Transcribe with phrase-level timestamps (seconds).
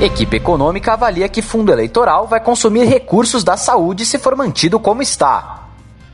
[0.00, 5.02] Equipe econômica avalia que fundo eleitoral vai consumir recursos da saúde se for mantido como
[5.02, 5.64] está.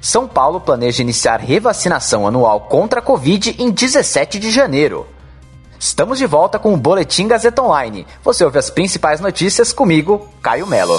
[0.01, 5.07] São Paulo planeja iniciar revacinação anual contra a Covid em 17 de janeiro.
[5.79, 8.07] Estamos de volta com o Boletim Gazeta Online.
[8.23, 10.99] Você ouve as principais notícias comigo, Caio Melo.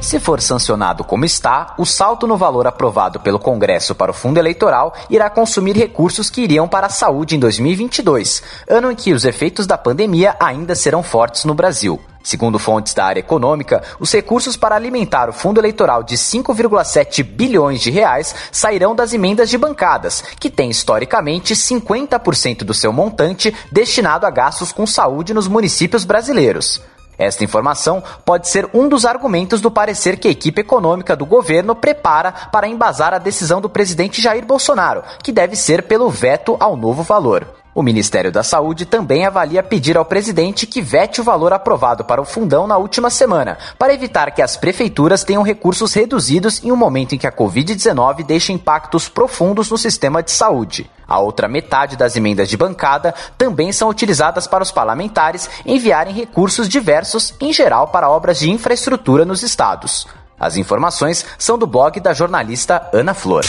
[0.00, 4.38] Se for sancionado como está, o salto no valor aprovado pelo Congresso para o fundo
[4.38, 9.26] eleitoral irá consumir recursos que iriam para a saúde em 2022, ano em que os
[9.26, 12.00] efeitos da pandemia ainda serão fortes no Brasil.
[12.22, 17.80] Segundo fontes da área econômica, os recursos para alimentar o fundo eleitoral de 5,7 bilhões
[17.80, 24.26] de reais sairão das emendas de bancadas, que têm historicamente 50% do seu montante destinado
[24.26, 26.80] a gastos com saúde nos municípios brasileiros.
[27.20, 31.74] Esta informação pode ser um dos argumentos do parecer que a equipe econômica do governo
[31.74, 36.74] prepara para embasar a decisão do presidente Jair Bolsonaro, que deve ser pelo veto ao
[36.78, 37.59] novo valor.
[37.72, 42.20] O Ministério da Saúde também avalia pedir ao presidente que vete o valor aprovado para
[42.20, 46.76] o fundão na última semana, para evitar que as prefeituras tenham recursos reduzidos em um
[46.76, 50.90] momento em que a Covid-19 deixa impactos profundos no sistema de saúde.
[51.06, 56.68] A outra metade das emendas de bancada também são utilizadas para os parlamentares enviarem recursos
[56.68, 60.08] diversos, em geral para obras de infraestrutura nos estados.
[60.38, 63.44] As informações são do blog da jornalista Ana Flor.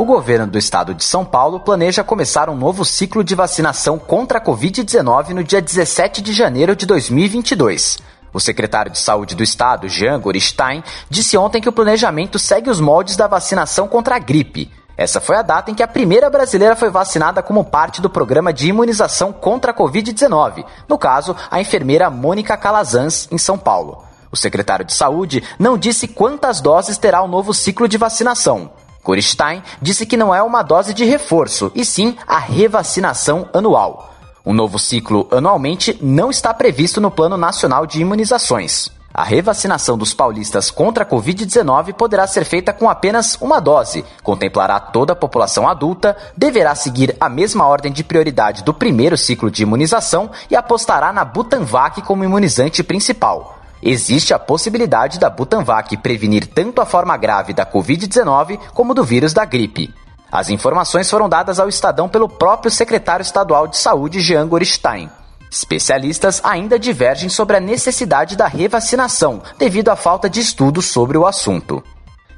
[0.00, 4.38] O governo do estado de São Paulo planeja começar um novo ciclo de vacinação contra
[4.38, 7.98] a Covid-19 no dia 17 de janeiro de 2022.
[8.32, 12.80] O secretário de Saúde do Estado, Jean Goristain, disse ontem que o planejamento segue os
[12.80, 14.72] moldes da vacinação contra a gripe.
[14.96, 18.54] Essa foi a data em que a primeira brasileira foi vacinada como parte do programa
[18.54, 24.02] de imunização contra a Covid-19, no caso, a enfermeira Mônica Calazans, em São Paulo.
[24.32, 28.70] O secretário de Saúde não disse quantas doses terá o novo ciclo de vacinação.
[29.02, 34.14] Gorenstein disse que não é uma dose de reforço, e sim a revacinação anual.
[34.44, 38.90] Um novo ciclo anualmente não está previsto no Plano Nacional de Imunizações.
[39.12, 44.78] A revacinação dos paulistas contra a Covid-19 poderá ser feita com apenas uma dose, contemplará
[44.78, 49.64] toda a população adulta, deverá seguir a mesma ordem de prioridade do primeiro ciclo de
[49.64, 53.59] imunização e apostará na Butanvac como imunizante principal.
[53.82, 59.32] Existe a possibilidade da Butanvac prevenir tanto a forma grave da Covid-19 como do vírus
[59.32, 59.92] da gripe.
[60.30, 65.10] As informações foram dadas ao Estadão pelo próprio secretário estadual de saúde, Jean Goristain.
[65.50, 71.26] Especialistas ainda divergem sobre a necessidade da revacinação, devido à falta de estudos sobre o
[71.26, 71.82] assunto.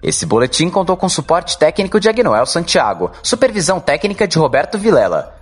[0.03, 5.42] Esse boletim contou com suporte técnico de Agnoel Santiago, supervisão técnica de Roberto Vilela.